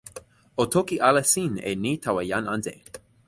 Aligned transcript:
o 0.61 0.65
toki 0.75 0.97
ala 1.09 1.23
sin 1.33 1.53
e 1.69 1.71
ni 1.83 1.91
tawa 2.03 2.21
jan 2.31 2.45
ante. 2.55 2.73